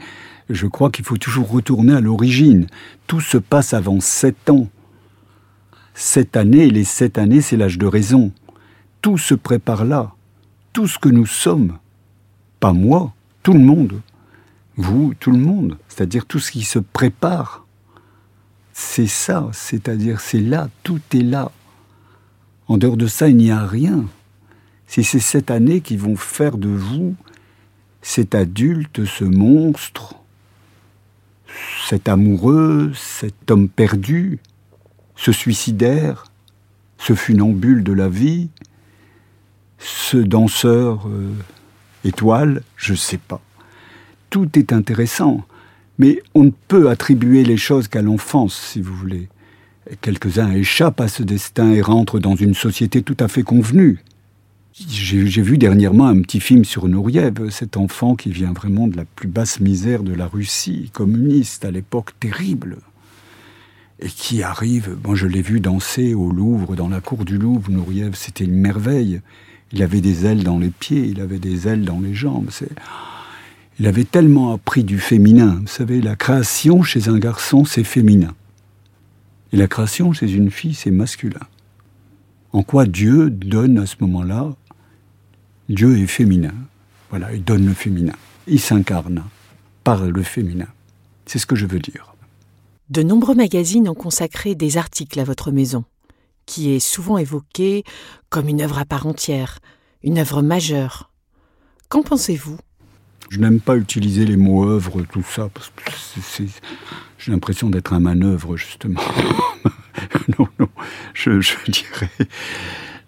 Je 0.50 0.68
crois 0.68 0.90
qu'il 0.90 1.06
faut 1.06 1.18
toujours 1.18 1.50
retourner 1.50 1.94
à 1.94 2.02
l'origine. 2.02 2.68
Tout 3.08 3.22
se 3.22 3.38
passe 3.38 3.74
avant 3.74 4.02
sept 4.02 4.50
ans. 4.50 4.68
Sept 5.94 6.36
années, 6.36 6.70
les 6.70 6.84
sept 6.84 7.18
années, 7.18 7.42
c'est 7.42 7.58
l'âge 7.58 7.78
de 7.78 7.86
raison. 7.86 8.32
Tout 9.02 9.18
se 9.18 9.34
prépare 9.34 9.86
là. 9.86 10.14
Tout 10.74 10.88
ce 10.88 11.00
que 11.00 11.10
nous 11.10 11.26
sommes. 11.26 11.78
Pas 12.60 12.74
moi, 12.74 13.14
tout 13.44 13.54
le 13.54 13.60
monde. 13.60 14.02
Vous, 14.76 15.14
tout 15.20 15.32
le 15.32 15.38
monde. 15.38 15.78
C'est-à-dire 15.88 16.26
tout 16.26 16.40
ce 16.40 16.52
qui 16.52 16.64
se 16.64 16.80
prépare. 16.80 17.66
C'est 18.74 19.08
ça, 19.08 19.50
c'est-à-dire 19.52 20.22
c'est 20.22 20.40
là, 20.40 20.70
tout 20.84 21.02
est 21.14 21.24
là. 21.24 21.52
En 22.72 22.78
dehors 22.78 22.96
de 22.96 23.08
ça, 23.08 23.28
il 23.28 23.36
n'y 23.36 23.52
a 23.52 23.68
rien. 23.68 24.06
C'est 24.88 25.04
ces 25.04 25.20
sept 25.20 25.52
années 25.52 25.82
qui 25.82 25.98
vont 25.98 26.16
faire 26.16 26.58
de 26.58 26.70
vous 26.70 27.16
cet 28.02 28.34
adulte, 28.34 29.04
ce 29.04 29.26
monstre, 29.26 30.16
cet 31.90 32.08
amoureux, 32.08 32.94
cet 32.96 33.52
homme 33.52 33.68
perdu, 33.68 34.40
ce 35.18 35.34
suicidaire, 35.34 36.24
ce 36.98 37.14
funambule 37.14 37.84
de 37.84 37.92
la 37.92 38.08
vie, 38.08 38.48
ce 39.78 40.16
danseur 40.16 41.10
euh, 41.10 41.30
étoile, 42.06 42.64
je 42.78 42.94
ne 42.94 42.98
sais 42.98 43.18
pas. 43.18 43.42
Tout 44.30 44.58
est 44.58 44.72
intéressant, 44.72 45.44
mais 45.98 46.24
on 46.36 46.46
ne 46.46 46.52
peut 46.70 46.90
attribuer 46.90 47.44
les 47.44 47.58
choses 47.58 47.90
qu'à 47.90 48.02
l'enfance, 48.02 48.58
si 48.58 48.80
vous 48.80 48.96
voulez. 48.96 49.28
Quelques-uns 50.02 50.52
échappent 50.52 51.02
à 51.02 51.08
ce 51.08 51.24
destin 51.24 51.72
et 51.72 51.82
rentrent 51.82 52.20
dans 52.20 52.36
une 52.36 52.54
société 52.54 53.02
tout 53.02 53.18
à 53.20 53.28
fait 53.28 53.44
convenue. 53.44 54.00
J'ai 54.74 55.42
vu 55.42 55.58
dernièrement 55.58 56.08
un 56.08 56.22
petit 56.22 56.40
film 56.40 56.64
sur 56.64 56.88
Nouriev, 56.88 57.50
cet 57.50 57.76
enfant 57.78 58.16
qui 58.16 58.30
vient 58.30 58.54
vraiment 58.54 58.88
de 58.88 58.96
la 58.96 59.06
plus 59.06 59.28
basse 59.28 59.60
misère 59.60 60.04
de 60.04 60.14
la 60.14 60.28
Russie 60.28 60.90
communiste 60.94 61.66
à 61.66 61.72
l'époque 61.72 62.12
terrible, 62.20 62.78
et 64.00 64.08
qui 64.08 64.44
arrive, 64.44 64.96
bon 64.96 65.14
je 65.14 65.28
l'ai 65.28 65.42
vu 65.42 65.60
danser 65.60 66.14
au 66.14 66.32
Louvre, 66.32 66.76
dans 66.76 66.88
la 66.88 67.02
cour 67.02 67.26
du 67.26 67.38
Louvre, 67.38 67.70
Nouriev, 67.70 68.16
c'était 68.16 68.46
une 68.46 68.56
merveille. 68.56 69.22
Il 69.74 69.84
avait 69.84 70.02
des 70.02 70.26
ailes 70.26 70.44
dans 70.44 70.60
les 70.60 70.70
pieds, 70.70 71.06
il 71.06 71.22
avait 71.22 71.40
des 71.40 71.68
ailes 71.68 71.86
dans 71.86 72.00
les 72.00 72.14
jambes. 72.14 72.50
Il 73.80 73.88
avait 73.88 74.04
tellement 74.04 74.54
appris 74.54 74.84
du 74.84 75.00
féminin. 75.00 75.60
Vous 75.62 75.68
savez, 75.68 76.02
la 76.02 76.16
création 76.16 76.82
chez 76.84 77.10
un 77.10 77.18
garçon, 77.18 77.66
c'est 77.66 77.84
féminin. 77.84 78.34
Et 79.52 79.58
la 79.58 79.68
création 79.68 80.14
chez 80.14 80.32
une 80.32 80.52
fille, 80.52 80.74
c'est 80.74 80.92
masculin. 80.92 81.42
En 82.54 82.64
quoi 82.64 82.86
Dieu 82.86 83.30
donne 83.30 83.78
à 83.78 83.86
ce 83.86 83.96
moment-là 84.02 84.52
Dieu 85.70 85.98
est 86.00 86.08
féminin. 86.08 86.54
Voilà, 87.10 87.34
il 87.34 87.44
donne 87.44 87.66
le 87.66 87.74
féminin. 87.74 88.16
Il 88.48 88.60
s'incarne 88.60 89.24
par 89.84 90.06
le 90.06 90.24
féminin. 90.24 90.68
C'est 91.26 91.40
ce 91.40 91.46
que 91.46 91.56
je 91.56 91.66
veux 91.66 91.80
dire. 91.80 92.14
De 92.90 93.04
nombreux 93.04 93.36
magazines 93.36 93.88
ont 93.88 93.96
consacré 93.96 94.54
des 94.54 94.78
articles 94.78 95.20
à 95.20 95.24
votre 95.24 95.52
maison, 95.52 95.86
qui 96.46 96.72
est 96.72 96.80
souvent 96.80 97.18
évoquée 97.18 97.84
comme 98.30 98.50
une 98.50 98.62
œuvre 98.62 98.80
à 98.80 98.86
part 98.86 99.08
entière, 99.08 99.60
une 100.04 100.18
œuvre 100.18 100.42
majeure. 100.42 101.10
Qu'en 101.88 102.04
pensez-vous? 102.04 102.58
Je 103.32 103.40
n'aime 103.40 103.62
pas 103.62 103.78
utiliser 103.78 104.26
les 104.26 104.36
mots 104.36 104.68
œuvre, 104.68 105.04
tout 105.04 105.24
ça, 105.24 105.48
parce 105.54 105.72
que 105.74 106.44
j'ai 107.18 107.32
l'impression 107.32 107.70
d'être 107.70 107.94
un 107.94 108.02
manœuvre, 108.02 108.58
justement. 108.58 109.00
non, 110.38 110.50
non, 110.60 110.68
je, 111.14 111.40
je 111.40 111.56
dirais 111.70 112.10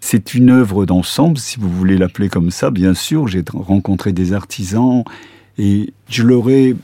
c'est 0.00 0.32
une 0.34 0.48
œuvre 0.48 0.86
d'ensemble, 0.86 1.36
si 1.36 1.58
vous 1.58 1.68
voulez 1.70 1.98
l'appeler 1.98 2.30
comme 2.30 2.50
ça. 2.50 2.70
Bien 2.70 2.94
sûr, 2.94 3.28
j'ai 3.28 3.42
rencontré 3.52 4.12
des 4.12 4.32
artisans 4.32 5.04
et 5.58 5.92
je 6.08 6.22
leur 6.22 6.48
ai 6.48 6.74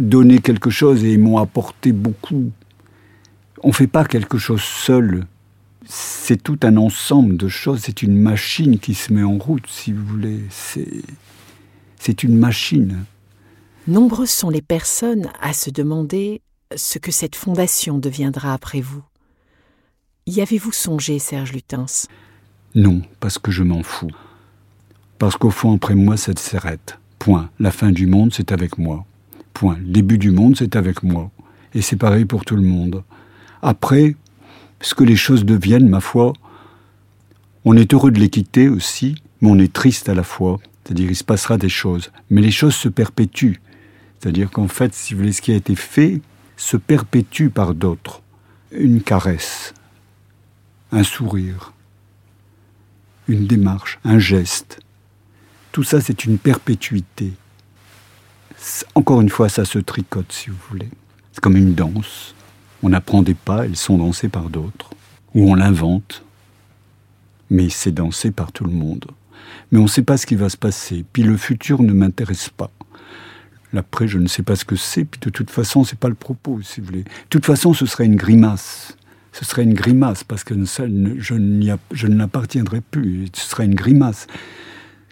donné 0.00 0.38
quelque 0.38 0.70
chose 0.70 1.04
et 1.04 1.12
ils 1.12 1.18
m'ont 1.18 1.38
apporté 1.38 1.92
beaucoup. 1.92 2.52
On 3.62 3.68
ne 3.68 3.72
fait 3.72 3.86
pas 3.86 4.04
quelque 4.04 4.38
chose 4.38 4.62
seul. 4.62 5.26
C'est 5.86 6.42
tout 6.42 6.58
un 6.62 6.76
ensemble 6.78 7.36
de 7.36 7.48
choses. 7.48 7.80
C'est 7.82 8.02
une 8.02 8.16
machine 8.16 8.78
qui 8.78 8.94
se 8.94 9.12
met 9.12 9.22
en 9.22 9.38
route, 9.38 9.66
si 9.66 9.92
vous 9.92 10.04
voulez. 10.04 10.40
C'est 10.50 11.02
une 12.22 12.36
machine. 12.36 13.04
Nombreuses 13.86 14.30
sont 14.30 14.50
les 14.50 14.62
personnes 14.62 15.28
à 15.40 15.52
se 15.52 15.70
demander 15.70 16.42
ce 16.74 16.98
que 16.98 17.10
cette 17.10 17.36
fondation 17.36 17.98
deviendra 17.98 18.52
après 18.52 18.80
vous. 18.80 19.02
Y 20.26 20.40
avez-vous 20.40 20.72
songé, 20.72 21.18
Serge 21.18 21.52
Lutens? 21.52 22.06
Non, 22.74 23.02
parce 23.20 23.38
que 23.38 23.50
je 23.50 23.62
m'en 23.62 23.82
fous. 23.82 24.10
Parce 25.18 25.36
qu'au 25.36 25.50
fond, 25.50 25.74
après 25.74 25.94
moi, 25.94 26.16
ça 26.16 26.32
s'arrête. 26.36 26.98
Point. 27.18 27.50
La 27.58 27.70
fin 27.70 27.90
du 27.90 28.06
monde, 28.06 28.32
c'est 28.34 28.52
avec 28.52 28.78
moi. 28.78 29.04
Point. 29.54 29.78
Le 29.78 29.86
début 29.86 30.18
du 30.18 30.30
monde, 30.30 30.56
c'est 30.56 30.76
avec 30.76 31.02
moi. 31.02 31.30
Et 31.74 31.82
c'est 31.82 31.96
pareil 31.96 32.24
pour 32.24 32.44
tout 32.44 32.56
le 32.56 32.62
monde. 32.62 33.02
Après, 33.62 34.16
ce 34.80 34.94
que 34.94 35.04
les 35.04 35.16
choses 35.16 35.44
deviennent, 35.44 35.88
ma 35.88 36.00
foi, 36.00 36.34
on 37.64 37.76
est 37.76 37.92
heureux 37.92 38.10
de 38.10 38.20
les 38.20 38.28
quitter 38.28 38.68
aussi, 38.68 39.16
mais 39.40 39.50
on 39.50 39.58
est 39.58 39.72
triste 39.72 40.08
à 40.08 40.14
la 40.14 40.22
fois. 40.22 40.58
C'est-à-dire, 40.88 41.10
il 41.10 41.16
se 41.16 41.24
passera 41.24 41.58
des 41.58 41.68
choses. 41.68 42.10
Mais 42.30 42.40
les 42.40 42.50
choses 42.50 42.74
se 42.74 42.88
perpétuent. 42.88 43.60
C'est-à-dire 44.18 44.50
qu'en 44.50 44.68
fait, 44.68 44.94
si 44.94 45.12
vous 45.12 45.20
voulez, 45.20 45.32
ce 45.32 45.42
qui 45.42 45.52
a 45.52 45.56
été 45.56 45.74
fait 45.74 46.22
se 46.56 46.78
perpétue 46.78 47.48
par 47.48 47.74
d'autres. 47.74 48.22
Une 48.72 49.02
caresse, 49.02 49.74
un 50.90 51.02
sourire, 51.02 51.74
une 53.28 53.46
démarche, 53.46 53.98
un 54.02 54.18
geste. 54.18 54.80
Tout 55.72 55.82
ça, 55.82 56.00
c'est 56.00 56.24
une 56.24 56.38
perpétuité. 56.38 57.34
Encore 58.94 59.20
une 59.20 59.28
fois, 59.28 59.50
ça 59.50 59.66
se 59.66 59.78
tricote, 59.78 60.32
si 60.32 60.48
vous 60.48 60.56
voulez. 60.70 60.88
C'est 61.32 61.40
comme 61.40 61.56
une 61.56 61.74
danse. 61.74 62.34
On 62.82 62.94
apprend 62.94 63.22
des 63.22 63.34
pas, 63.34 63.66
ils 63.66 63.76
sont 63.76 63.98
dansés 63.98 64.30
par 64.30 64.48
d'autres. 64.48 64.90
Ou 65.34 65.50
on 65.50 65.54
l'invente. 65.54 66.24
Mais 67.50 67.68
c'est 67.68 67.92
dansé 67.92 68.30
par 68.30 68.52
tout 68.52 68.64
le 68.64 68.72
monde. 68.72 69.04
Mais 69.70 69.78
on 69.78 69.84
ne 69.84 69.88
sait 69.88 70.02
pas 70.02 70.16
ce 70.16 70.26
qui 70.26 70.34
va 70.34 70.48
se 70.48 70.56
passer. 70.56 71.04
Puis 71.12 71.22
le 71.22 71.36
futur 71.36 71.82
ne 71.82 71.92
m'intéresse 71.92 72.48
pas. 72.48 72.70
L'après, 73.72 74.08
je 74.08 74.18
ne 74.18 74.28
sais 74.28 74.42
pas 74.42 74.56
ce 74.56 74.64
que 74.64 74.76
c'est. 74.76 75.04
Puis 75.04 75.20
de 75.20 75.30
toute 75.30 75.50
façon, 75.50 75.84
c'est 75.84 75.98
pas 75.98 76.08
le 76.08 76.14
propos, 76.14 76.60
si 76.62 76.80
vous 76.80 76.86
voulez. 76.86 77.02
De 77.04 77.28
toute 77.28 77.44
façon, 77.44 77.74
ce 77.74 77.86
serait 77.86 78.06
une 78.06 78.16
grimace. 78.16 78.96
Ce 79.32 79.44
serait 79.44 79.62
une 79.62 79.74
grimace 79.74 80.24
parce 80.24 80.42
que 80.42 80.54
je 80.54 81.34
ne 81.34 82.16
l'appartiendrai 82.16 82.80
plus. 82.80 83.28
Ce 83.34 83.48
serait 83.48 83.66
une 83.66 83.74
grimace. 83.74 84.26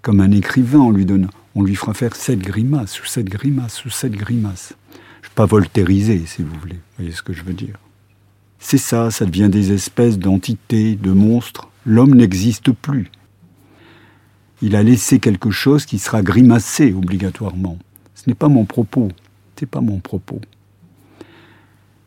Comme 0.02 0.20
un 0.20 0.30
écrivain, 0.30 0.80
on 0.80 0.90
lui 0.90 1.04
donne, 1.04 1.28
on 1.54 1.62
lui 1.62 1.74
fera 1.74 1.92
faire 1.94 2.16
cette 2.16 2.40
grimace 2.40 3.00
ou 3.02 3.06
cette 3.06 3.28
grimace 3.28 3.84
ou 3.84 3.90
cette 3.90 4.12
grimace. 4.12 4.74
Je 5.22 5.28
ne 5.28 5.34
pas 5.34 5.46
voltairiser, 5.46 6.24
si 6.26 6.42
vous 6.42 6.54
voulez. 6.60 6.74
Vous 6.74 6.96
voyez 6.98 7.12
ce 7.12 7.22
que 7.22 7.32
je 7.32 7.42
veux 7.42 7.52
dire 7.52 7.76
C'est 8.58 8.78
ça, 8.78 9.10
ça 9.10 9.26
devient 9.26 9.48
des 9.50 9.72
espèces 9.72 10.18
d'entités, 10.18 10.96
de 10.96 11.10
monstres. 11.10 11.70
L'homme 11.84 12.14
n'existe 12.14 12.72
plus. 12.72 13.10
Il 14.62 14.74
a 14.76 14.82
laissé 14.82 15.18
quelque 15.20 15.50
chose 15.50 15.84
qui 15.84 15.98
sera 15.98 16.22
grimacé 16.22 16.92
obligatoirement. 16.92 17.78
Ce 18.14 18.22
n'est 18.26 18.34
pas 18.34 18.48
mon 18.48 18.64
propos. 18.64 19.08
C'est 19.56 19.66
pas 19.66 19.80
mon 19.80 19.98
propos. 19.98 20.40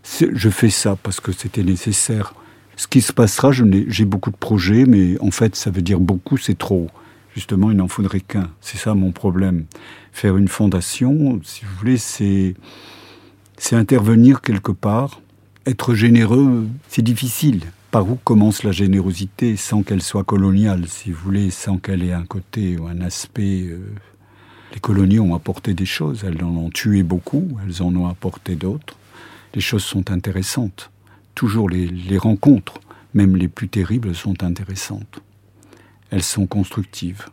Je 0.04 0.50
fais 0.50 0.70
ça 0.70 0.96
parce 0.96 1.20
que 1.20 1.32
c'était 1.32 1.64
nécessaire. 1.64 2.34
Ce 2.76 2.88
qui 2.88 3.02
se 3.02 3.14
passera, 3.14 3.52
j'ai 3.52 4.06
beaucoup 4.06 4.32
de 4.32 4.38
projets, 4.38 4.86
mais 4.86 5.20
en 5.20 5.32
fait, 5.32 5.56
ça 5.56 5.70
veut 5.70 5.82
dire 5.82 6.00
beaucoup, 6.00 6.38
c'est 6.38 6.58
trop. 6.58 6.88
Justement, 7.36 7.70
il 7.72 7.78
n'en 7.78 7.88
faudrait 7.88 8.22
qu'un. 8.22 8.50
C'est 8.62 8.78
ça 8.78 8.96
mon 8.96 9.12
problème. 9.12 9.66
Faire 10.12 10.38
une 10.38 10.48
fondation, 10.48 11.40
si 11.44 11.66
vous 11.66 11.76
voulez, 11.78 11.98
c'est 11.98 12.56
intervenir 13.72 14.42
quelque 14.42 14.72
part. 14.72 15.22
Être 15.66 15.94
généreux, 15.94 16.68
c'est 16.88 17.04
difficile. 17.04 17.62
Par 17.92 18.08
où 18.08 18.16
commence 18.24 18.64
la 18.64 18.72
générosité 18.72 19.56
sans 19.56 19.82
qu'elle 19.82 20.04
soit 20.04 20.24
coloniale, 20.24 20.88
si 20.88 21.12
vous 21.12 21.20
voulez, 21.24 21.50
sans 21.50 21.78
qu'elle 21.78 22.04
ait 22.04 22.14
un 22.14 22.26
côté 22.26 22.78
ou 22.78 22.86
un 22.86 23.02
aspect 23.02 23.64
euh, 23.64 23.80
les 24.74 24.80
colonies 24.80 25.20
ont 25.20 25.34
apporté 25.34 25.74
des 25.74 25.88
choses, 25.88 26.24
elles 26.24 26.44
en 26.44 26.56
ont 26.56 26.70
tué 26.70 27.02
beaucoup, 27.02 27.58
elles 27.66 27.82
en 27.82 27.96
ont 27.96 28.08
apporté 28.08 28.56
d'autres. 28.56 28.96
Les 29.56 29.62
choses 29.62 29.84
sont 29.84 30.12
intéressantes. 30.12 30.92
Toujours 31.34 31.68
les, 31.68 31.88
les 31.88 32.20
rencontres, 32.20 32.76
même 33.16 33.36
les 33.36 33.48
plus 33.48 33.70
terribles, 33.70 34.14
sont 34.14 34.44
intéressantes. 34.44 35.22
Elles 36.12 36.24
sont 36.24 36.46
constructives. 36.46 37.26